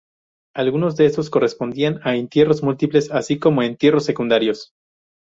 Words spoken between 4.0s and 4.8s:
secundarios.